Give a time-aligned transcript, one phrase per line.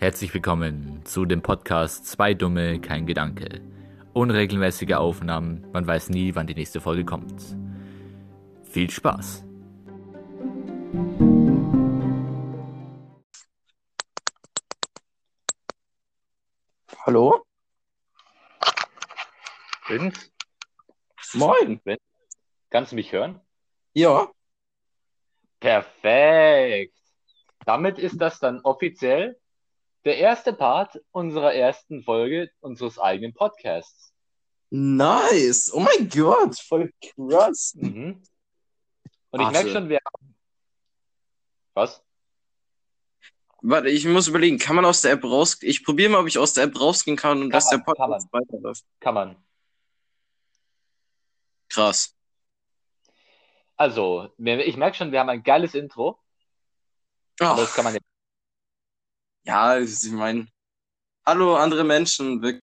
[0.00, 3.60] Herzlich willkommen zu dem Podcast Zwei Dumme, kein Gedanke.
[4.14, 7.54] Unregelmäßige Aufnahmen, man weiß nie, wann die nächste Folge kommt.
[8.64, 9.44] Viel Spaß!
[17.04, 17.44] Hallo?
[19.86, 20.30] Vince,
[21.34, 21.78] Moin.
[22.70, 23.38] kannst du mich hören?
[23.92, 24.30] Ja,
[25.60, 26.96] Perfekt.
[27.66, 29.38] Damit ist das dann offiziell
[30.04, 34.12] der erste Part unserer ersten Folge unseres eigenen Podcasts.
[34.70, 35.70] nice.
[35.72, 37.74] Oh mein Gott, voll krass.
[37.74, 38.22] Mhm.
[39.30, 40.36] Und ich merke schon, wir haben.
[41.74, 42.02] Was?
[43.62, 45.58] Warte, ich muss überlegen, kann man aus der App raus...
[45.60, 47.84] Ich probiere mal, ob ich aus der App rausgehen kann und Kann dass der man,
[47.84, 48.84] kann Podcast weiterläuft.
[49.00, 49.36] Kann man.
[51.68, 52.16] Krass.
[53.76, 56.18] Also, ich merke schon, wir haben ein geiles Intro.
[57.38, 58.00] Aber das Ach, kann man ja.
[59.44, 60.46] Ja, ich meine,
[61.26, 62.60] hallo andere Menschen, wir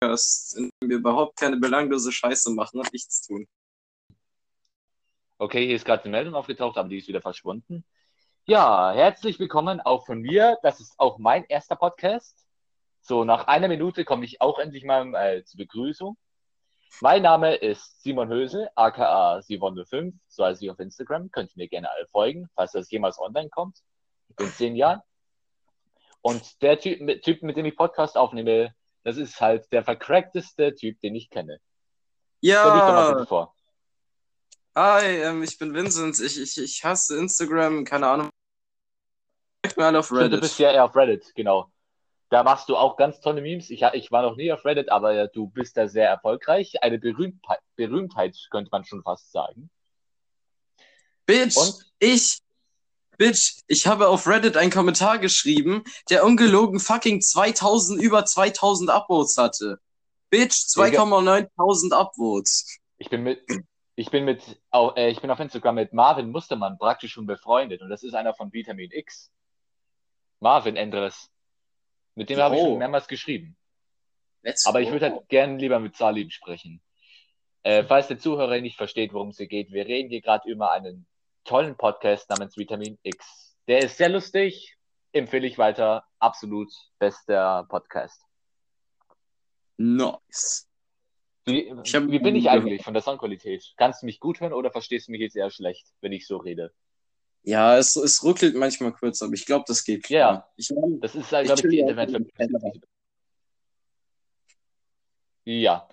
[0.00, 3.46] wir überhaupt keine belanglose Scheiße machen und nichts tun.
[5.38, 7.84] Okay, hier ist gerade eine Meldung aufgetaucht, aber die ist wieder verschwunden.
[8.44, 10.58] Ja, herzlich willkommen auch von mir.
[10.62, 12.44] Das ist auch mein erster Podcast.
[13.00, 16.16] So, nach einer Minute komme ich auch endlich mal äh, zur Begrüßung.
[17.00, 21.30] Mein Name ist Simon Hösel, aka Simon05, so heiße ich auf Instagram.
[21.30, 23.78] Könnt ihr mir gerne alle folgen, falls das jemals online kommt,
[24.38, 25.00] in zehn Jahren.
[26.22, 30.74] Und der Typ, mit- typ, mit dem ich Podcast aufnehme, das ist halt der vercrackteste
[30.74, 31.58] Typ, den ich kenne.
[32.44, 33.54] Stell dich doch mal Ja, bitte vor.
[34.76, 36.18] hi, ähm, ich bin Vincent.
[36.20, 38.30] Ich, ich, ich hasse Instagram, keine Ahnung.
[39.64, 40.58] Folgt mir alle auf Stimmt, du bist Reddit.
[40.58, 41.70] ja eher auf Reddit, genau.
[42.30, 43.68] Da machst du auch ganz tolle Memes.
[43.70, 46.82] Ich, ich war noch nie auf Reddit, aber du bist da sehr erfolgreich.
[46.82, 49.70] Eine Berühmtheit, Berühmtheit könnte man schon fast sagen.
[51.26, 51.92] Bitch, Und?
[51.98, 52.38] ich,
[53.18, 59.36] Bitch, ich habe auf Reddit einen Kommentar geschrieben, der ungelogen fucking 2000, über 2000 Upvotes
[59.36, 59.78] hatte.
[60.30, 62.78] Bitch, 2,9000 Upvotes.
[62.98, 63.44] Ich bin mit,
[63.96, 67.82] ich bin mit, au- äh, ich bin auf Instagram mit Marvin Mustermann praktisch schon befreundet
[67.82, 69.30] und das ist einer von Vitamin X.
[70.40, 71.28] Marvin Endres.
[72.14, 72.64] Mit dem habe ich Oh.
[72.70, 73.56] schon mehrmals geschrieben.
[74.42, 74.94] Let's Aber ich go.
[74.94, 76.82] würde halt gern lieber mit Salim sprechen.
[77.62, 80.72] Äh, falls der Zuhörer nicht versteht, worum es hier geht, wir reden hier gerade über
[80.72, 81.06] einen
[81.44, 83.56] tollen Podcast namens Vitamin X.
[83.68, 84.76] Der ist sehr lustig,
[85.12, 86.04] empfehle ich weiter.
[86.18, 88.22] Absolut bester Podcast.
[89.76, 90.68] Nice.
[91.44, 93.74] Wie, wie bin ich eigentlich von der Soundqualität?
[93.76, 96.36] Kannst du mich gut hören oder verstehst du mich jetzt eher schlecht, wenn ich so
[96.36, 96.72] rede?
[97.42, 100.32] Ja, es, es ruckelt manchmal kurz, aber ich glaube, das geht klar.
[100.34, 100.48] Ja.
[100.56, 102.82] Ich Das ist, halt, Ich glaube ich, die Internetverbindung.
[105.44, 105.88] Ja,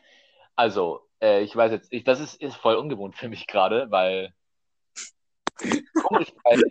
[0.56, 4.36] also, äh, ich weiß jetzt, ich, das ist, ist voll ungewohnt für mich gerade, weil
[6.04, 6.64] komisch, weil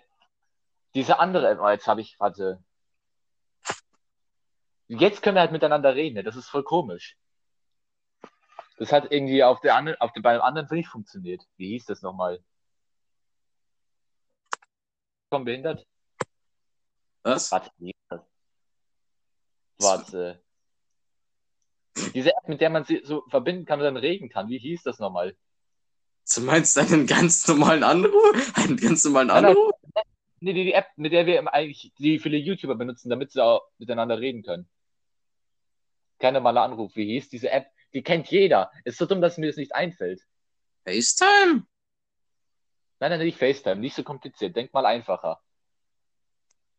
[0.94, 2.62] diese andere App, oh, jetzt habe ich, warte.
[4.88, 6.22] Jetzt können wir halt miteinander reden, ne?
[6.22, 7.16] das ist voll komisch.
[8.78, 11.43] Das hat irgendwie auf der anderen, auf der, bei dem anderen nicht funktioniert.
[11.56, 12.43] Wie hieß das nochmal?
[15.31, 15.87] Komm, behindert?
[17.22, 17.53] was?
[17.53, 18.20] Warte, wie hieß das?
[19.78, 20.43] Warte.
[22.15, 24.49] Diese App, mit der man sie so verbinden kann und dann reden kann.
[24.49, 25.37] Wie hieß das nochmal?
[26.34, 28.53] Du meinst einen ganz normalen Anruf?
[28.55, 29.31] Einen ganz normalen.
[29.31, 29.72] Anruf?
[30.41, 33.62] Nee, die, die App, mit der wir eigentlich, die viele YouTuber benutzen, damit sie auch
[33.78, 34.69] miteinander reden können.
[36.19, 36.94] Kein normaler Anruf.
[36.97, 37.67] Wie hieß diese App?
[37.94, 38.71] Die kennt jeder.
[38.84, 40.22] Ist so dumm, dass mir das nicht einfällt.
[40.84, 41.67] FaceTime?
[43.00, 43.77] Nein, nein, nicht FaceTime.
[43.77, 44.55] Nicht so kompliziert.
[44.55, 45.41] Denk mal einfacher.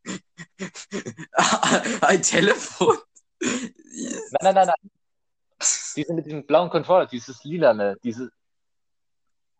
[2.02, 2.98] Ein Telefon?
[3.42, 3.74] Nein,
[4.42, 4.92] nein, nein, nein.
[5.96, 7.98] Diese mit diesem blauen Controller, dieses lilane,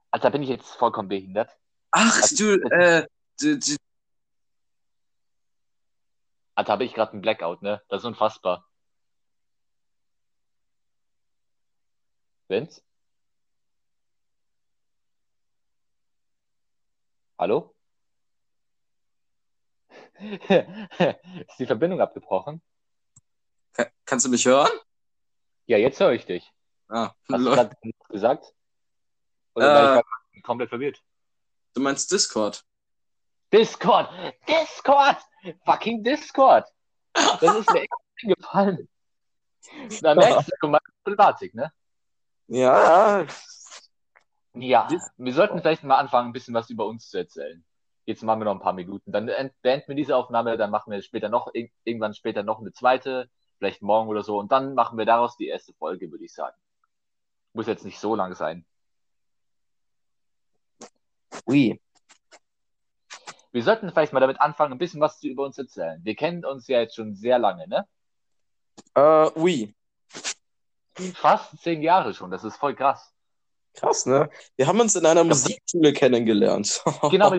[0.10, 0.12] diese.
[0.12, 1.58] Alter, bin ich jetzt vollkommen behindert?
[1.92, 3.06] Ach, Also, du, äh,
[3.40, 3.76] du, du,
[6.56, 7.82] Alter, habe ich gerade einen Blackout, ne?
[7.90, 8.66] Das ist unfassbar.
[12.50, 12.82] Vince?
[17.38, 17.74] Hallo?
[20.20, 22.62] Ist die Verbindung abgebrochen?
[23.74, 24.70] Ka- kannst du mich hören?
[25.66, 26.52] Ja, jetzt höre ich dich.
[26.90, 27.76] Ah, Hast du gerade
[28.10, 28.54] gesagt?
[29.60, 30.00] Oder
[30.34, 30.42] Äh.
[30.42, 31.02] komplett verwirrt?
[31.74, 32.64] Du meinst Discord?
[33.54, 34.10] Discord!
[34.48, 35.18] Discord!
[35.66, 36.66] Fucking Discord!
[37.14, 38.90] Das ist mir echt eingefallen.
[40.02, 41.72] Da merkst du meine Problematik, ne?
[42.48, 43.26] Ja,
[44.54, 47.64] Ja, wir sollten vielleicht mal anfangen, ein bisschen was über uns zu erzählen.
[48.06, 49.12] Jetzt machen wir noch ein paar Minuten.
[49.12, 52.60] Dann end- beenden wir diese Aufnahme, dann machen wir später noch, irg- irgendwann später noch
[52.60, 53.30] eine zweite,
[53.60, 54.40] vielleicht morgen oder so.
[54.40, 56.58] Und dann machen wir daraus die erste Folge, würde ich sagen.
[57.54, 58.66] Muss jetzt nicht so lang sein.
[61.48, 61.80] Ui.
[63.52, 66.00] Wir sollten vielleicht mal damit anfangen, ein bisschen was über uns erzählen.
[66.04, 67.88] Wir kennen uns ja jetzt schon sehr lange, ne?
[68.94, 69.74] Äh, oui.
[71.16, 73.14] Fast zehn Jahre schon, das ist voll krass.
[73.74, 74.30] Krass, ne?
[74.56, 76.84] Wir haben uns in einer Musikschule kennengelernt.
[77.10, 77.34] Genau,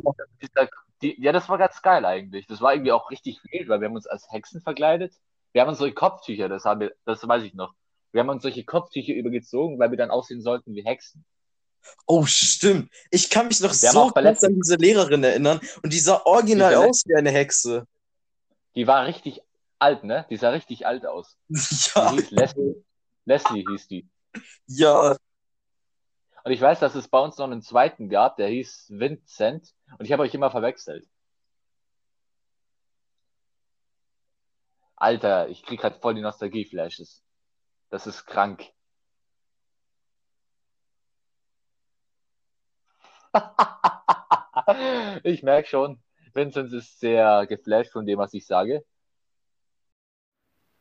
[1.02, 2.46] die, ja, das war ganz geil eigentlich.
[2.46, 5.14] Das war irgendwie auch richtig wild, weil wir haben uns als Hexen verkleidet.
[5.52, 7.74] Wir haben uns solche Kopftücher, das haben wir, das weiß ich noch.
[8.12, 11.24] Wir haben uns solche Kopftücher übergezogen, weil wir dann aussehen sollten wie Hexen.
[12.06, 12.90] Oh, stimmt.
[13.10, 16.70] Ich kann mich noch haben so gut an diese Lehrerin erinnern und die sah original
[16.72, 17.86] Die aus wie eine Hexe.
[18.74, 19.42] Die war richtig
[19.78, 20.26] alt, ne?
[20.30, 21.36] Die sah richtig alt aus.
[21.94, 22.84] Ja, Die hieß Leslie.
[23.24, 24.08] Leslie hieß die.
[24.66, 25.16] ja.
[26.42, 29.74] Und ich weiß, dass es bei uns noch einen zweiten gab, der hieß Vincent.
[29.98, 31.06] Und ich habe euch immer verwechselt.
[34.96, 37.22] Alter, ich krieg halt voll die Nostalgie-Flashes.
[37.90, 38.64] Das ist krank.
[45.22, 46.00] ich merke schon,
[46.32, 48.84] Vincent ist sehr geflasht von dem, was ich sage.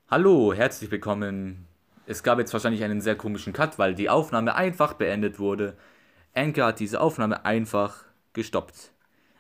[0.10, 1.68] Hallo, herzlich willkommen.
[2.08, 5.78] Es gab jetzt wahrscheinlich einen sehr komischen Cut, weil die Aufnahme einfach beendet wurde.
[6.34, 8.92] Anchor hat diese Aufnahme einfach gestoppt.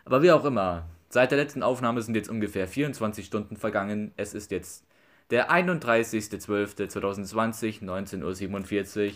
[0.05, 4.13] Aber wie auch immer, seit der letzten Aufnahme sind jetzt ungefähr 24 Stunden vergangen.
[4.17, 4.85] Es ist jetzt
[5.31, 9.13] der 31.12.2020, 19.47 Uhr,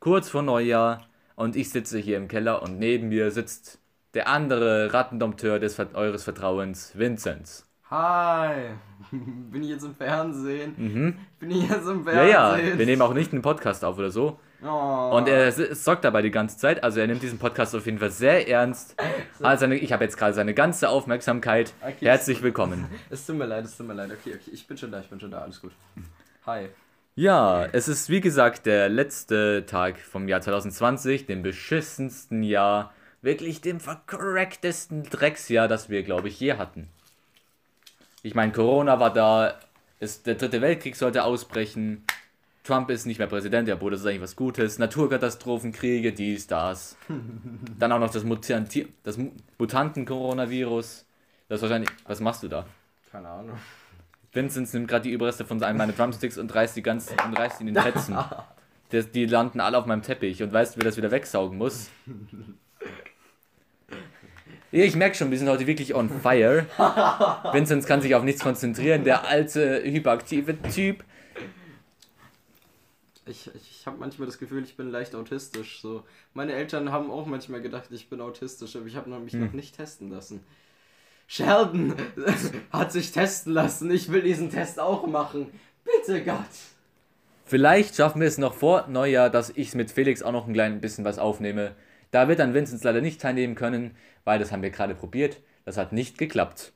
[0.00, 1.06] kurz vor Neujahr.
[1.36, 3.78] Und ich sitze hier im Keller und neben mir sitzt
[4.14, 7.64] der andere Rattendompteur des eures Vertrauens, Vincent.
[7.90, 8.70] Hi,
[9.10, 10.74] bin ich jetzt im Fernsehen?
[10.76, 11.16] Mhm.
[11.38, 12.70] Bin ich jetzt im Ja, Fernsehen?
[12.70, 14.38] ja, wir nehmen auch nicht einen Podcast auf oder so.
[14.64, 15.10] Oh.
[15.16, 18.10] Und er sorgt dabei die ganze Zeit, also er nimmt diesen Podcast auf jeden Fall
[18.10, 18.96] sehr ernst.
[19.42, 21.74] Also ich habe jetzt gerade seine ganze Aufmerksamkeit.
[21.82, 22.06] Okay.
[22.06, 22.86] Herzlich willkommen.
[23.10, 24.10] Es tut mir leid, es tut mir leid.
[24.12, 25.72] Okay, okay, ich bin schon da, ich bin schon da, alles gut.
[26.46, 26.68] Hi.
[27.16, 33.60] Ja, es ist wie gesagt der letzte Tag vom Jahr 2020, dem beschissensten Jahr, wirklich
[33.60, 36.88] dem vercracktesten Drecksjahr, das wir, glaube ich, je hatten.
[38.22, 39.58] Ich meine, Corona war da,
[40.00, 42.04] ist, der dritte Weltkrieg sollte ausbrechen,
[42.64, 46.46] Trump ist nicht mehr Präsident, ja, Bruder, das ist eigentlich was Gutes, Naturkatastrophen, Kriege, dies,
[46.46, 46.96] das.
[47.78, 51.04] Dann auch noch das, Mutanti das Mu- Mutanten-Coronavirus.
[51.48, 52.66] Das ist wahrscheinlich, was machst du da?
[53.12, 53.58] Keine Ahnung.
[54.34, 57.60] Vincent nimmt gerade die Überreste von einem meiner Drumsticks und reißt die ganz und reißt
[57.60, 58.16] die in den Fetzen.
[58.90, 61.88] Das, die landen alle auf meinem Teppich und weißt du, wer das wieder wegsaugen muss?
[64.70, 66.66] Ja, Ich merke schon, wir sind heute wirklich on fire.
[67.52, 71.02] Vincent kann sich auf nichts konzentrieren, der alte, hyperaktive Typ.
[73.26, 75.80] Ich, ich, ich habe manchmal das Gefühl, ich bin leicht autistisch.
[75.80, 76.04] So.
[76.34, 79.46] Meine Eltern haben auch manchmal gedacht, ich bin autistisch, aber ich habe mich Hm.
[79.46, 80.40] noch nicht testen lassen.
[81.26, 81.94] Sheldon
[82.70, 83.90] hat sich testen lassen.
[83.90, 85.48] Ich will diesen Test auch machen.
[85.84, 86.38] Bitte Gott.
[87.46, 90.80] Vielleicht schaffen wir es noch vor Neujahr, dass ich mit Felix auch noch ein klein
[90.80, 91.74] bisschen was aufnehme.
[92.10, 95.40] Da wird dann Vincent leider nicht teilnehmen können, weil das haben wir gerade probiert.
[95.64, 96.72] Das hat nicht geklappt.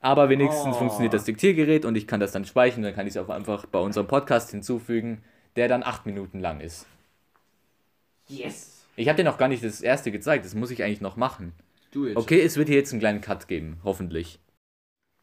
[0.00, 0.78] Aber wenigstens Oh.
[0.78, 2.82] funktioniert das Diktiergerät und ich kann das dann speichern.
[2.82, 5.22] Dann kann ich es auch einfach bei unserem Podcast hinzufügen,
[5.56, 6.86] der dann acht Minuten lang ist.
[8.28, 8.84] Yes.
[8.94, 10.44] Ich habe dir noch gar nicht das erste gezeigt.
[10.44, 11.52] Das muss ich eigentlich noch machen.
[11.92, 12.16] Do it.
[12.16, 14.38] Okay, es wird hier jetzt einen kleinen Cut geben, hoffentlich.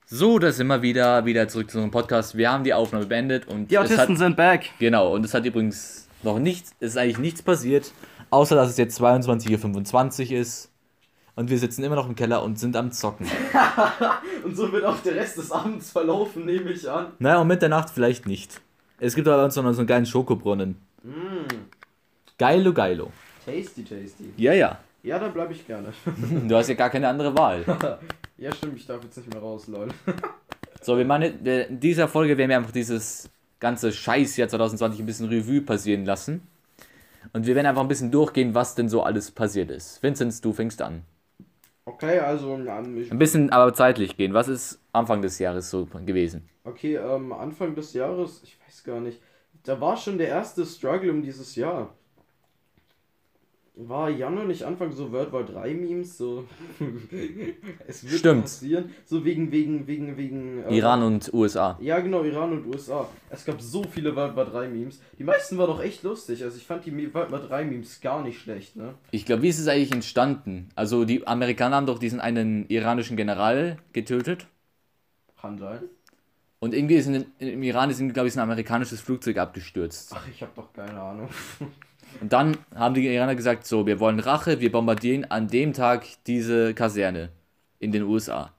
[0.07, 2.37] So, da sind wir wieder, wieder zurück zu unserem Podcast.
[2.37, 4.69] Wir haben die Aufnahme beendet und Die es hat, Autisten sind back.
[4.79, 7.91] Genau, und es hat übrigens noch nichts, es ist eigentlich nichts passiert,
[8.29, 10.71] außer dass es jetzt 22.25 Uhr ist.
[11.35, 13.27] Und wir sitzen immer noch im Keller und sind am Zocken.
[14.45, 17.07] Und so wird auch der Rest des Abends verlaufen, nehme ich an.
[17.19, 18.61] Naja, und Mitternacht vielleicht nicht.
[18.99, 20.77] Es gibt aber bei uns noch so einen geilen Schokobrunnen.
[22.37, 23.11] Geilo, geilo.
[23.45, 24.33] Tasty, tasty.
[24.37, 24.79] Ja, ja.
[25.05, 25.93] Ja, dann bleibe ich gerne.
[26.47, 27.63] Du hast ja gar keine andere Wahl.
[28.37, 29.87] ja, stimmt, ich darf jetzt nicht mehr raus, lol.
[30.81, 35.29] So, wir wir- in dieser Folge werden wir einfach dieses ganze Scheißjahr 2020 ein bisschen
[35.29, 36.47] Revue passieren lassen.
[37.33, 40.01] Und wir werden einfach ein bisschen durchgehen, was denn so alles passiert ist.
[40.03, 41.03] Vinzenz, du fängst an.
[41.85, 44.33] Okay, also, Ein bisschen aber zeitlich gehen.
[44.33, 46.49] Was ist Anfang des Jahres so gewesen?
[46.63, 49.21] okay, ähm, Anfang des Jahres, ich weiß gar nicht,
[49.63, 51.93] da war schon der erste Struggle um dieses Jahr.
[53.77, 56.45] War Januar nicht Anfang so World War 3 Memes, so
[57.87, 58.43] es wird Stimmt.
[58.43, 61.77] passieren, so wegen wegen wegen wegen äh, Iran und USA.
[61.81, 63.09] Ja, genau, Iran und USA.
[63.29, 65.01] Es gab so viele World War 3 Memes.
[65.19, 66.41] Die meisten waren doch echt lustig.
[66.41, 68.93] Also ich fand die World War 3 Memes gar nicht schlecht, ne?
[69.11, 70.69] Ich glaube, wie ist es eigentlich entstanden?
[70.75, 74.47] Also die Amerikaner haben doch diesen einen iranischen General getötet.
[75.41, 75.81] Kann sein.
[76.59, 80.13] Und irgendwie ist in, im Iran ist, glaube ich, ein amerikanisches Flugzeug abgestürzt.
[80.15, 81.29] Ach, ich hab doch keine Ahnung.
[82.21, 86.05] Und dann haben die Iraner gesagt, so, wir wollen Rache, wir bombardieren an dem Tag
[86.27, 87.29] diese Kaserne
[87.79, 88.51] in den USA.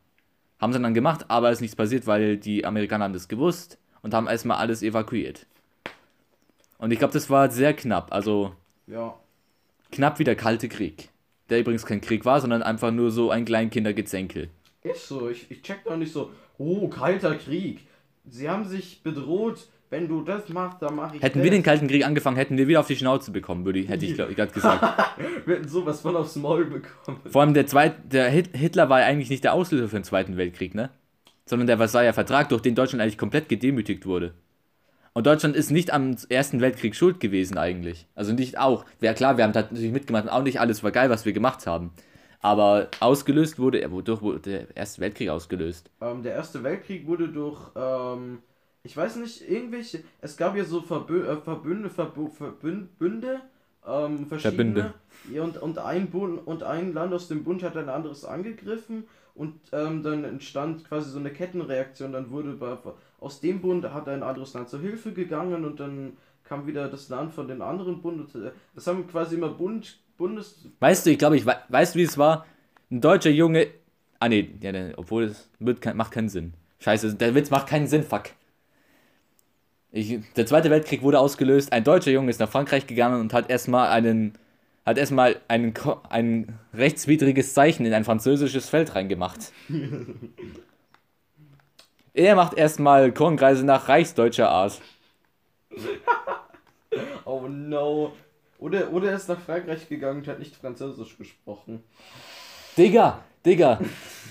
[0.60, 3.78] Haben sie dann gemacht, aber es ist nichts passiert, weil die Amerikaner haben das gewusst
[4.02, 5.46] und haben erstmal alles evakuiert.
[6.78, 8.54] Und ich glaube, das war sehr knapp, also
[8.86, 9.14] Ja.
[9.90, 11.10] knapp wie der Kalte Krieg.
[11.48, 14.50] der übrigens kein Krieg war, sondern einfach nur so ein Kleinkindergezänkel.
[14.82, 17.86] Ist so, ich, ich check noch nicht so, oh, kalter Krieg.
[18.28, 21.44] Sie haben sich bedroht, wenn du das machst, dann mach ich Hätten das.
[21.44, 24.04] wir den Kalten Krieg angefangen, hätten wir wieder auf die Schnauze bekommen, würde ich, hätte
[24.06, 24.82] ich gerade gesagt.
[25.46, 27.20] Wir hätten sowas von aufs Maul bekommen.
[27.30, 30.04] Vor allem der zweite, der Hit- Hitler war ja eigentlich nicht der Auslöser für den
[30.04, 30.90] Zweiten Weltkrieg, ne?
[31.44, 34.34] Sondern der Versailler Vertrag, durch den Deutschland eigentlich komplett gedemütigt wurde.
[35.12, 38.06] Und Deutschland ist nicht am Ersten Weltkrieg schuld gewesen eigentlich.
[38.14, 38.84] Also nicht auch.
[39.00, 41.66] Wäre klar, wir haben natürlich mitgemacht und auch nicht alles war geil, was wir gemacht
[41.66, 41.92] haben.
[42.40, 45.90] Aber ausgelöst wurde, ja, wodurch wurde der Erste Weltkrieg ausgelöst?
[46.02, 48.40] Ähm, der Erste Weltkrieg wurde durch, ähm,
[48.86, 53.40] ich weiß nicht, irgendwelche, es gab ja so Verbü äh, Verbünde, Verbu Verbün Bünde,
[53.86, 54.56] ähm, verschiedene.
[54.56, 54.94] Verbünde.
[55.32, 59.04] Ja, und, und, ein Bund, und ein Land aus dem Bund hat ein anderes angegriffen
[59.34, 62.12] und ähm, dann entstand quasi so eine Kettenreaktion.
[62.12, 62.76] Dann wurde bei,
[63.20, 66.12] aus dem Bund hat ein anderes Land zur Hilfe gegangen und dann
[66.44, 68.34] kam wieder das Land von den anderen Bund.
[68.34, 70.64] und, äh, Das haben quasi immer Bund, Bundes.
[70.80, 72.46] Weißt du, ich glaube, ich wei- weißt du, wie es war?
[72.90, 73.66] Ein deutscher Junge.
[74.20, 76.54] Ah, nee, ja, obwohl es wird, kein- macht keinen Sinn.
[76.78, 78.24] Scheiße, der Witz macht keinen Sinn, fuck.
[79.92, 81.72] Ich, der Zweite Weltkrieg wurde ausgelöst.
[81.72, 84.34] Ein deutscher Junge ist nach Frankreich gegangen und hat erstmal einen.
[84.84, 85.74] Hat erstmal einen,
[86.10, 89.52] ein rechtswidriges Zeichen in ein französisches Feld reingemacht.
[92.14, 94.80] er macht erstmal Kornkreise nach reichsdeutscher Art.
[97.26, 98.12] Oh no.
[98.58, 101.82] Oder, oder er ist nach Frankreich gegangen und hat nicht Französisch gesprochen.
[102.78, 103.80] Digga, Digga.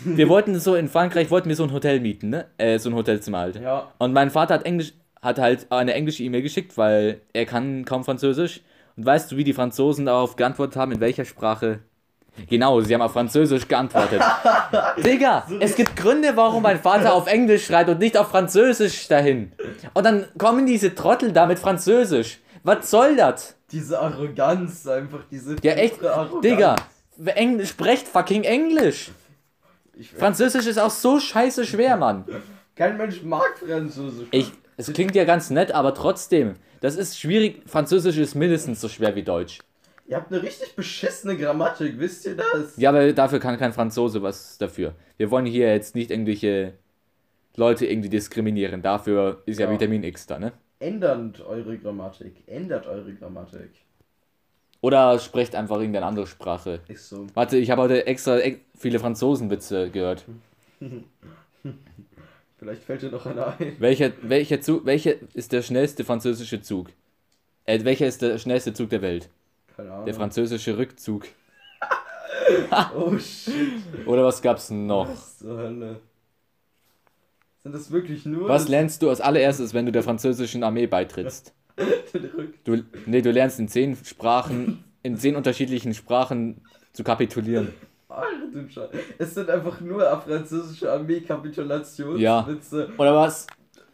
[0.03, 2.47] Wir wollten so in Frankreich, wollten wir so ein Hotel mieten, ne?
[2.57, 3.57] Äh, so ein Hotelzimmer halt.
[3.57, 3.91] Ja.
[3.97, 4.93] Und mein Vater hat Englisch,
[5.25, 8.61] hat halt eine englische E-Mail geschickt, weil er kann kaum Französisch.
[8.95, 10.93] Und weißt du, wie die Franzosen darauf geantwortet haben?
[10.93, 11.79] In welcher Sprache?
[12.49, 14.21] Genau, sie haben auf Französisch geantwortet.
[15.03, 19.53] Digga, es gibt Gründe, warum mein Vater auf Englisch schreibt und nicht auf Französisch dahin.
[19.93, 22.39] Und dann kommen diese Trottel da mit Französisch.
[22.63, 23.55] Was soll das?
[23.71, 25.55] Diese Arroganz, einfach diese.
[25.63, 26.41] Ja, echt, Arroganz.
[26.41, 26.75] Digga,
[27.25, 29.11] Englisch, sprecht fucking Englisch.
[30.17, 32.25] Französisch ist auch so scheiße schwer, Mann.
[32.75, 34.27] kein Mensch mag Französisch.
[34.31, 37.63] Ich, es klingt ja ganz nett, aber trotzdem, das ist schwierig.
[37.65, 39.59] Französisch ist mindestens so schwer wie Deutsch.
[40.07, 42.77] Ihr habt eine richtig beschissene Grammatik, wisst ihr das?
[42.77, 44.93] Ja, aber dafür kann kein Franzose was dafür.
[45.17, 46.73] Wir wollen hier jetzt nicht irgendwelche
[47.55, 48.81] Leute irgendwie diskriminieren.
[48.81, 49.71] Dafür ist ja, Ja.
[49.71, 50.51] Vitamin X da, ne?
[50.79, 52.43] Ändert eure Grammatik.
[52.45, 53.71] Ändert eure Grammatik.
[54.81, 56.81] Oder sprecht einfach irgendeine andere Sprache.
[56.87, 57.25] Ist so.
[57.33, 60.25] Warte, ich habe heute extra ex viele Franzosenwitze gehört.
[62.65, 63.75] Vielleicht fällt dir noch einer ein.
[63.77, 66.89] Welcher, welcher Zug, welcher ist der schnellste französische Zug?
[67.65, 69.29] Äh, welcher ist der schnellste Zug der Welt?
[69.77, 70.05] Keine Ahnung.
[70.05, 71.27] Der französische Rückzug.
[72.97, 74.07] oh shit.
[74.07, 75.07] Oder was gab's noch?
[75.07, 75.99] Was zur Hölle?
[77.61, 78.49] Sind das wirklich nur.
[78.49, 81.53] Was lernst du als allererstes, wenn du der französischen Armee beitrittst?
[82.63, 86.61] Du, nee, du lernst in zehn Sprachen, in zehn unterschiedlichen Sprachen
[86.93, 87.73] zu kapitulieren.
[88.15, 88.91] Alter, du Scheiße.
[89.17, 92.89] Es sind einfach nur französische Armee-Kapitulationswitze.
[92.97, 93.47] Oder was?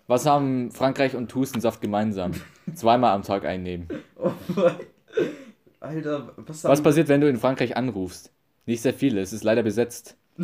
[0.08, 2.32] Was haben Frankreich und Hustensaft gemeinsam?
[2.76, 3.88] Zweimal am Tag einnehmen.
[4.18, 4.76] Oh mein.
[5.80, 8.32] Alter, was Was passiert, wenn du in Frankreich anrufst?
[8.66, 10.16] Nicht sehr viele, es ist leider besetzt.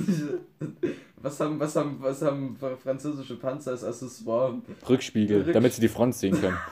[1.17, 4.59] was haben, was haben, was haben französische Panzer als Accessoire?
[4.89, 6.57] Rückspiegel, Rücks- damit sie die Front sehen können.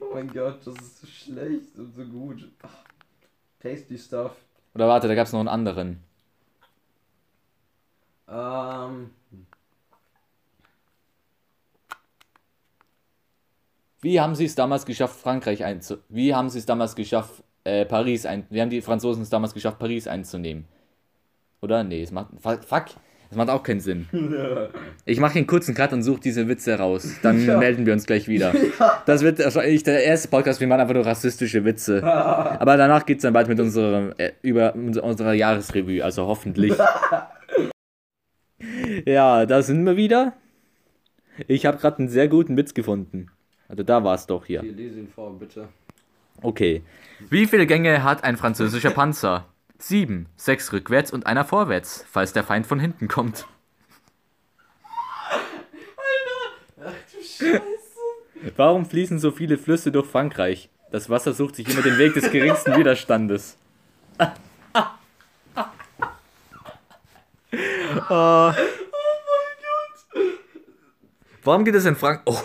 [0.00, 2.46] Oh mein Gott, das ist so schlecht und so gut.
[2.62, 2.68] Ach,
[3.62, 4.32] tasty stuff.
[4.74, 6.02] Oder warte, da gab es noch einen anderen.
[8.28, 9.10] Ähm,
[14.02, 15.98] Wie haben sie es damals geschafft, Frankreich einzu...
[16.08, 18.46] Wie haben sie es damals geschafft, äh, Paris ein...
[18.50, 20.66] Wie haben die Franzosen es damals geschafft, Paris einzunehmen?
[21.60, 21.84] Oder?
[21.84, 22.30] Nee, es macht...
[22.40, 22.86] Fuck, fuck.
[23.32, 24.06] Das macht auch keinen Sinn.
[25.06, 27.16] Ich mache einen kurzen Cut und suche diese Witze raus.
[27.22, 27.56] Dann Ja.
[27.56, 28.52] melden wir uns gleich wieder.
[29.06, 32.04] Das wird wahrscheinlich der erste Podcast, wir machen einfach nur rassistische Witze.
[32.04, 36.74] Aber danach geht es dann bald mit unserem, äh, über unser- unserer Jahresrevue, also hoffentlich.
[39.06, 40.34] ja, da sind wir wieder.
[41.48, 43.28] Ich habe gerade einen sehr guten Witz gefunden.
[43.66, 44.60] Also da war es doch hier.
[44.60, 45.68] hier, lese ihn vor, bitte.
[46.42, 46.82] Okay.
[47.30, 49.46] Wie viele Gänge hat ein französischer Panzer?
[49.82, 50.26] Sieben.
[50.36, 53.46] Sechs rückwärts und einer vorwärts, falls der Feind von hinten kommt.
[56.80, 57.60] Ach du Scheiße.
[58.56, 60.70] Warum fließen so viele Flüsse durch Frankreich?
[60.92, 63.56] Das Wasser sucht sich immer den Weg des geringsten Widerstandes.
[68.08, 68.52] oh.
[71.42, 72.22] Warum gibt es in Frank...
[72.26, 72.40] Oh,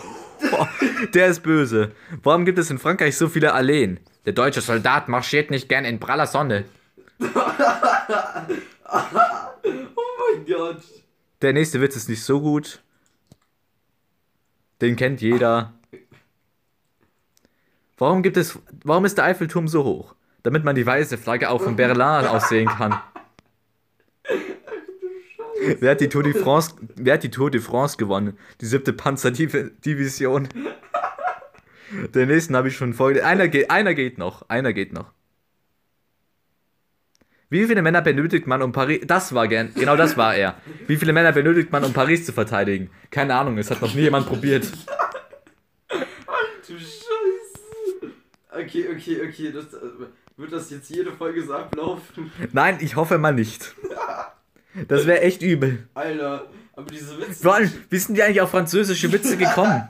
[1.14, 1.92] der ist böse.
[2.24, 4.00] Warum gibt es in Frankreich so viele Alleen?
[4.26, 6.64] Der deutsche Soldat marschiert nicht gern in praller Sonne.
[7.20, 7.26] Oh
[10.34, 10.82] mein Gott.
[11.42, 12.82] Der nächste Witz ist nicht so gut.
[14.80, 15.74] Den kennt jeder.
[17.96, 18.58] Warum gibt es.
[18.84, 20.14] Warum ist der Eiffelturm so hoch?
[20.42, 22.98] damit man die weiße Flagge auch von Berlin aussehen kann.
[25.80, 28.38] Wer hat, die Tour de France, wer hat die Tour de France gewonnen?
[28.60, 30.48] Die siebte Panzerdivision.
[32.14, 33.26] Den nächsten habe ich schon vorgelesen.
[33.26, 34.48] Einer geht, einer geht noch.
[34.48, 35.12] Einer geht noch.
[37.50, 39.00] Wie viele Männer benötigt man, um Paris.
[39.06, 39.70] Das war gern.
[39.74, 40.56] Genau das war er.
[40.86, 42.90] Wie viele Männer benötigt man, um Paris zu verteidigen?
[43.10, 44.70] Keine Ahnung, es hat noch nie jemand probiert.
[46.66, 48.12] Du Scheiße.
[48.50, 49.52] Okay, okay, okay.
[49.52, 49.86] Das, äh,
[50.36, 52.30] wird das jetzt jede Folge so ablaufen?
[52.52, 53.74] Nein, ich hoffe mal nicht.
[54.86, 55.88] Das wäre echt übel.
[55.94, 57.42] Alter, aber diese Witze.
[57.42, 59.88] Vor allem, wie sind die eigentlich auf französische Witze gekommen?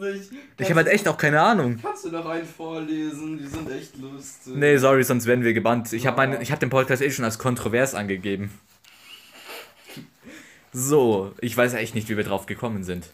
[0.00, 0.30] Nicht.
[0.58, 1.78] Ich habe halt echt auch keine Ahnung.
[1.82, 3.36] Kannst du noch einen vorlesen?
[3.36, 4.54] Die sind echt lustig.
[4.54, 5.92] Nee, sorry, sonst werden wir gebannt.
[5.92, 8.50] Ich habe hab den Podcast eh schon als kontrovers angegeben.
[10.72, 13.10] So, ich weiß echt nicht, wie wir drauf gekommen sind.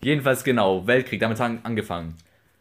[0.00, 2.14] Jedenfalls genau, Weltkrieg, damit haben angefangen.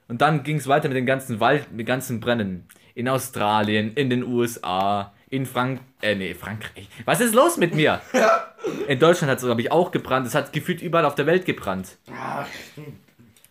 [0.08, 2.66] Und dann ging es weiter mit den ganzen Wald, mit ganzen Brennen.
[2.96, 5.82] In Australien, in den USA, in Frank...
[6.02, 6.88] Äh, nee, Frankreich.
[7.06, 8.02] Was ist los mit mir?
[8.88, 10.26] In Deutschland hat es, glaube ich, auch gebrannt.
[10.26, 11.98] Es hat gefühlt überall auf der Welt gebrannt.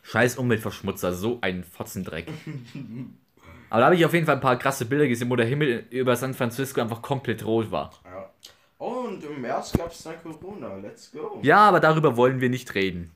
[0.02, 2.26] Scheiß Umweltverschmutzer, so ein Fotzendreck.
[3.70, 5.86] Aber da habe ich auf jeden Fall ein paar krasse Bilder gesehen, wo der Himmel
[5.90, 7.90] über San Francisco einfach komplett rot war.
[8.04, 8.30] ja.
[8.78, 10.74] Und im März gab es dann Corona.
[10.76, 11.38] Let's go.
[11.42, 13.12] Ja, aber darüber wollen wir nicht reden.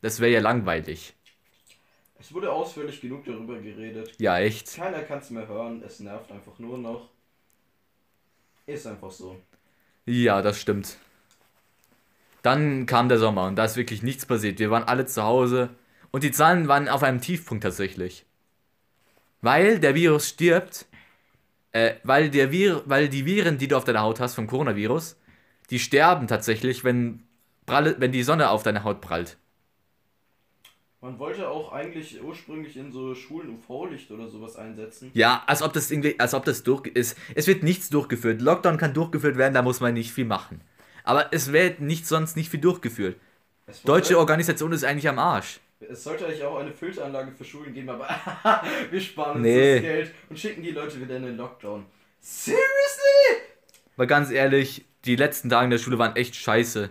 [0.00, 1.12] Das wäre ja langweilig.
[2.20, 4.12] Es wurde ausführlich genug darüber geredet.
[4.18, 4.76] Ja, echt.
[4.76, 5.82] Keiner kann es mehr hören.
[5.84, 7.08] Es nervt einfach nur noch.
[8.66, 9.40] Ist einfach so.
[10.06, 10.98] Ja, das stimmt.
[12.42, 14.60] Dann kam der Sommer und da ist wirklich nichts passiert.
[14.60, 15.70] Wir waren alle zu Hause
[16.10, 18.24] und die Zahlen waren auf einem Tiefpunkt tatsächlich.
[19.40, 20.86] Weil der Virus stirbt,
[21.72, 25.16] äh, weil, der Vir weil die Viren, die du auf deiner Haut hast vom Coronavirus,
[25.70, 27.22] die sterben tatsächlich, wenn,
[27.66, 29.36] pralle, wenn die Sonne auf deine Haut prallt.
[31.00, 35.12] Man wollte auch eigentlich ursprünglich in so Schulen UV-Licht oder sowas einsetzen.
[35.14, 37.16] Ja, als ob das irgendwie, als ob das durch ist.
[37.36, 38.40] Es wird nichts durchgeführt.
[38.40, 40.60] Lockdown kann durchgeführt werden, da muss man nicht viel machen.
[41.04, 43.16] Aber es wird nicht sonst nicht viel durchgeführt.
[43.84, 45.60] Deutsche Organisation ist eigentlich am Arsch.
[45.80, 48.08] Es sollte eigentlich auch eine Filteranlage für Schulen geben, aber
[48.90, 49.74] wir sparen uns Nee.
[49.74, 51.86] das Geld und schicken die Leute wieder in den Lockdown.
[52.20, 53.42] Seriously?
[53.96, 56.90] Weil ganz ehrlich, die letzten Tage in der Schule waren echt scheiße.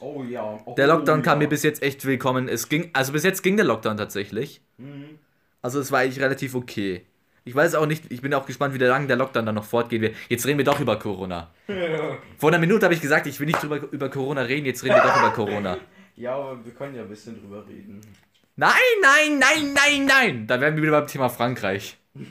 [0.00, 0.60] Oh ja.
[0.66, 1.44] Oh, Der Lockdown kam ja.
[1.46, 2.48] mir bis jetzt echt willkommen.
[2.48, 4.60] Es ging, also bis jetzt ging der Lockdown tatsächlich.
[4.76, 5.18] Mhm.
[5.62, 7.04] Also es war eigentlich relativ okay.
[7.44, 10.02] Ich weiß auch nicht, ich bin auch gespannt, wie lange der Lockdown dann noch fortgehen
[10.02, 10.14] wird.
[10.28, 11.50] Jetzt reden wir doch über Corona.
[12.38, 14.94] Vor einer Minute habe ich gesagt, ich will nicht drüber, über Corona reden, jetzt reden
[14.96, 15.78] wir doch über Corona.
[16.16, 18.00] Ja, aber wir können ja ein bisschen drüber reden.
[18.56, 20.46] Nein, nein, nein, nein, nein!
[20.46, 21.98] Da wären wir wieder beim Thema Frankreich.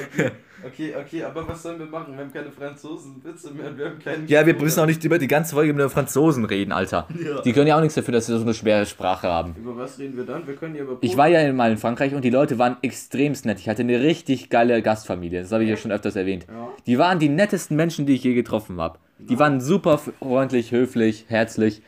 [0.00, 0.30] Okay,
[0.64, 2.14] okay, okay, aber was sollen wir machen?
[2.14, 4.26] Wir haben keine Franzosen-Witze mehr, wir haben keinen.
[4.28, 7.06] Ja, wir müssen auch nicht über die ganze Folge mit den Franzosen reden, Alter.
[7.18, 7.42] Ja.
[7.42, 9.54] Die können ja auch nichts dafür, dass sie so eine schwere Sprache haben.
[9.58, 10.46] Über was reden wir dann?
[10.46, 10.96] Wir können ja über.
[11.00, 13.58] Ich war ja mal in Frankreich und die Leute waren extremst nett.
[13.58, 15.42] Ich hatte eine richtig geile Gastfamilie.
[15.42, 16.46] Das habe ich ja schon öfters erwähnt.
[16.48, 16.68] Ja.
[16.86, 18.98] Die waren die nettesten Menschen, die ich je getroffen habe.
[19.18, 21.82] Die waren super freundlich, höflich, herzlich.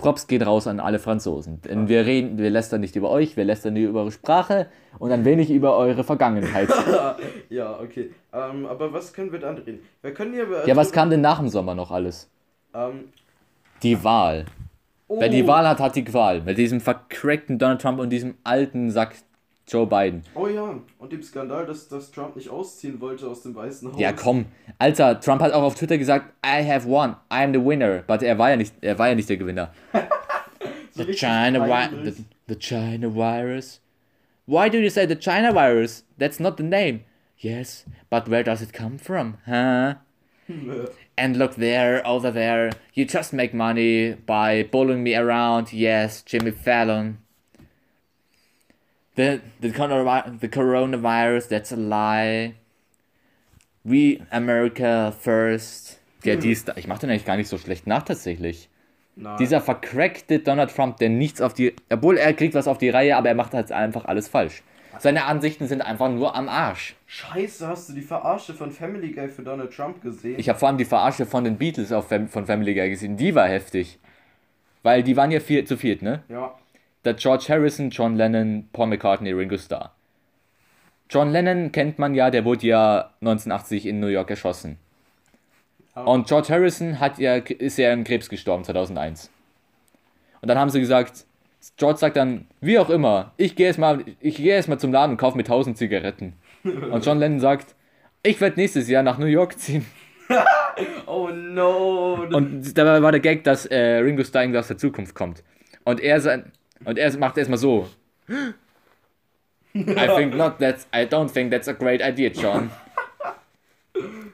[0.00, 1.60] Props geht raus an alle Franzosen.
[1.60, 4.66] Denn wir reden, wir lästern nicht über euch, wir lästern nicht über eure Sprache
[4.98, 6.68] und ein wenig über eure Vergangenheit.
[7.50, 8.10] Ja, okay.
[8.32, 9.80] Ähm, aber was können wir dann reden?
[10.02, 10.66] Wir können ja über.
[10.68, 12.30] Ja, was kam denn nach dem Sommer noch alles?
[12.72, 13.08] Ähm,
[13.82, 14.44] Die Wahl.
[15.08, 16.40] oh, Wer die Wahl hat, hat die Qual.
[16.42, 19.16] Mit diesem vercrackten Donald Trump und diesem alten Sack
[19.70, 20.22] Joe Biden.
[20.34, 24.00] Oh ja, und dem Skandal, dass, dass Trump nicht ausziehen wollte aus dem Weißen Haus.
[24.00, 24.46] Ja, komm.
[24.78, 28.02] Alter, Trump hat auch auf Twitter gesagt, I have won, I'm the winner.
[28.06, 29.72] But er war ja nicht, er war ja nicht der Gewinner.
[30.92, 32.16] So The China, vi peinlich.
[32.16, 33.80] the, the China virus.
[34.46, 36.02] Why do you say the China virus?
[36.18, 37.04] That's not the name.
[37.38, 39.38] Yes, but where does it come from?
[39.46, 39.94] Huh?
[41.16, 42.72] And look there, over there.
[42.92, 45.72] You just make money by bullying me around.
[45.72, 47.18] Yes, Jimmy Fallon.
[49.20, 52.54] The the, the coronavirus, that's a lie.
[53.84, 56.00] We America first.
[56.24, 58.70] Ja, die ist, ich mache den eigentlich gar nicht so schlecht nach tatsächlich.
[59.16, 59.36] Nein.
[59.38, 61.76] Dieser vercrackte Donald Trump, der nichts auf die.
[61.90, 64.62] Obwohl er kriegt was auf die Reihe, aber er macht halt einfach alles falsch.
[64.98, 66.96] Seine Ansichten sind einfach nur am Arsch.
[67.06, 70.38] Scheiße, hast du die Verarsche von Family Guy für Donald Trump gesehen?
[70.38, 73.18] Ich habe vor allem die Verarsche von den Beatles auf Fam von Family Guy gesehen.
[73.18, 73.98] Die war heftig.
[74.82, 76.22] Weil die waren ja vier, zu viert, ne?
[76.30, 76.54] ja.
[77.04, 79.94] Der George Harrison, John Lennon, Paul McCartney, Ringo Starr.
[81.08, 84.78] John Lennon kennt man ja, der wurde ja 1980 in New York erschossen.
[85.96, 86.02] Ja.
[86.02, 89.30] Und George Harrison hat ja, ist ja an Krebs gestorben 2001.
[90.40, 91.24] Und dann haben sie gesagt,
[91.76, 95.12] George sagt dann, wie auch immer, ich gehe erstmal ich gehe erst mal zum Laden
[95.12, 96.34] und kaufe mir 1000 Zigaretten.
[96.62, 97.74] Und John Lennon sagt,
[98.22, 99.86] ich werde nächstes Jahr nach New York ziehen.
[101.06, 102.26] Oh no.
[102.32, 105.42] Und dabei war der Gag, dass äh, Ringo Starr irgendwie aus der Zukunft kommt.
[105.84, 106.52] Und er, sein,
[106.84, 107.88] und er macht erstmal so.
[109.74, 110.58] I think not.
[110.58, 110.86] That's.
[110.92, 112.70] I don't think that's a great idea, John.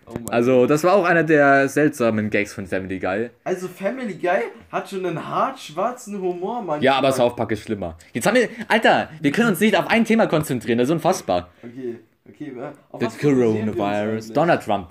[0.06, 0.14] Oh.
[0.30, 3.30] Also, das war auch einer der seltsamen Gags von Family Guy.
[3.42, 6.82] Also Family Guy hat schon einen hart schwarzen Humor, manchmal.
[6.84, 7.96] Ja, aber South Park ist schlimmer.
[8.12, 8.48] Jetzt haben wir.
[8.68, 11.48] Alter, wir können uns nicht auf ein Thema konzentrieren, das ist unfassbar.
[11.62, 12.52] Okay, okay.
[12.56, 14.32] äh, auf The Coronavirus.
[14.32, 14.90] Donald Trump.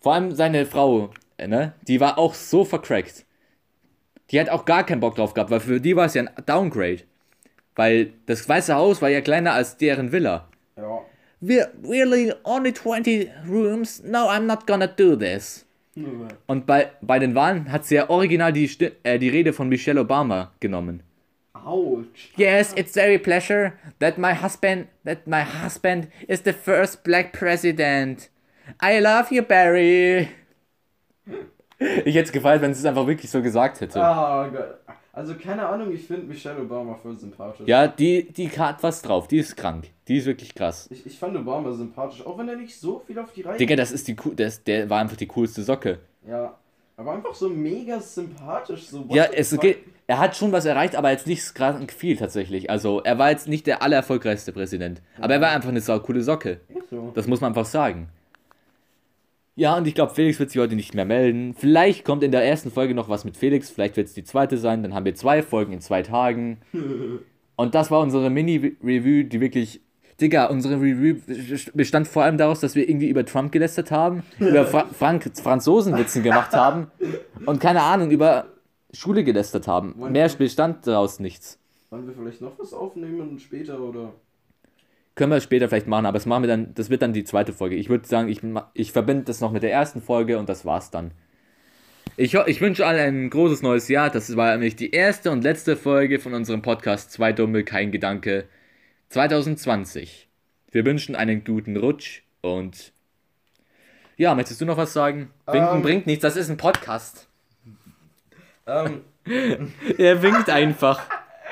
[0.00, 1.72] Vor allem seine Frau, äh, ne?
[1.86, 3.24] Die war auch so vercrackt.
[4.30, 6.30] Die hat auch gar keinen Bock drauf gehabt, weil für die war es ja ein
[6.46, 7.00] Downgrade.
[7.74, 10.48] Weil das Weiße Haus war ja kleiner als deren Villa.
[10.76, 11.00] Ja.
[11.40, 14.02] We're really only 20 rooms.
[14.04, 15.64] No, I'm not gonna do this.
[16.46, 19.68] Und bei, bei den Wahlen hat sie ja original die, Sti- äh, die Rede von
[19.68, 21.02] Michelle Obama genommen.
[21.54, 22.32] Autsch.
[22.36, 28.30] Yes, it's very pleasure that my husband that my husband is the first black president.
[28.80, 30.28] I love you, Barry.
[31.78, 34.02] Ich hätte es gefallen, wenn sie es einfach wirklich so gesagt hätte.
[34.02, 34.78] Ah, Gott.
[35.12, 37.66] Also keine Ahnung, ich finde Michelle Obama voll sympathisch.
[37.66, 39.26] Ja, die, die hat was drauf.
[39.26, 39.90] Die ist krank.
[40.06, 40.88] Die ist wirklich krass.
[40.92, 43.74] Ich, ich fand Obama sympathisch, auch wenn er nicht so viel auf die Reihe Digga,
[43.74, 45.98] das ist die cool, das, der war einfach die coolste Socke.
[46.24, 46.54] Ja.
[46.96, 48.88] Aber einfach so mega sympathisch.
[48.88, 49.60] So, Ja, es fuck?
[49.60, 49.78] geht.
[50.06, 52.70] Er hat schon was erreicht, aber jetzt nicht krank viel tatsächlich.
[52.70, 55.02] Also, er war jetzt nicht der allererfolgreichste Präsident.
[55.20, 56.60] Aber er war einfach eine saukoole Socke.
[56.90, 57.10] So.
[57.14, 58.08] Das muss man einfach sagen.
[59.58, 61.52] Ja, und ich glaube, Felix wird sich heute nicht mehr melden.
[61.52, 63.68] Vielleicht kommt in der ersten Folge noch was mit Felix.
[63.68, 64.84] Vielleicht wird es die zweite sein.
[64.84, 66.58] Dann haben wir zwei Folgen in zwei Tagen.
[67.56, 69.80] Und das war unsere Mini-Review, die wirklich.
[70.20, 71.16] Digga, unsere Review
[71.74, 76.24] bestand vor allem daraus, dass wir irgendwie über Trump gelästert haben, über Fra Frank Franzosenwitzen
[76.24, 76.88] gemacht haben
[77.46, 78.46] und keine Ahnung, über
[78.92, 79.94] Schule gelästert haben.
[80.10, 81.60] Mehr bestand daraus nichts.
[81.90, 84.12] Wollen wir vielleicht noch was aufnehmen später oder?
[85.18, 87.52] Können wir später vielleicht machen, aber das machen wir dann, das wird dann die zweite
[87.52, 87.74] Folge.
[87.74, 88.40] Ich würde sagen, ich,
[88.74, 91.10] ich verbinde das noch mit der ersten Folge und das war's dann.
[92.16, 94.10] Ich, ich wünsche allen ein großes neues Jahr.
[94.10, 98.44] Das war nämlich die erste und letzte Folge von unserem Podcast Zwei Dumme, kein Gedanke
[99.08, 100.28] 2020.
[100.70, 102.92] Wir wünschen einen guten Rutsch und
[104.16, 105.32] ja, möchtest du noch was sagen?
[105.46, 105.82] Winken Ähm.
[105.82, 107.26] bringt nichts, das ist ein Podcast.
[108.68, 109.00] Ähm,
[109.98, 111.02] Er winkt einfach.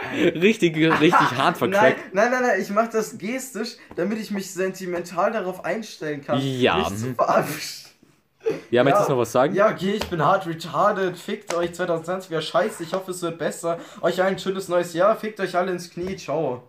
[0.13, 2.15] Richtig, richtig hart nein, vercrackt.
[2.15, 6.41] nein, nein, nein, ich mach das gestisch, damit ich mich sentimental darauf einstellen kann.
[6.41, 6.79] Ja.
[6.79, 7.87] Mich zu verabschieden.
[8.71, 9.55] Ja, möchtest du noch was sagen?
[9.55, 11.19] Ja, okay, ich bin hart retarded.
[11.19, 12.83] Fickt euch 2020 wäre scheiße.
[12.83, 13.79] Ich hoffe, es wird besser.
[14.01, 15.17] Euch allen ein schönes neues Jahr.
[15.17, 16.17] Fickt euch alle ins Knie.
[16.17, 16.63] Ciao.